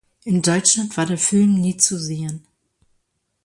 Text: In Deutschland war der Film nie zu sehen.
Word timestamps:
In 0.23 0.41
Deutschland 0.41 0.97
war 0.97 1.05
der 1.05 1.19
Film 1.19 1.61
nie 1.61 1.77
zu 1.77 1.95
sehen. 1.99 2.43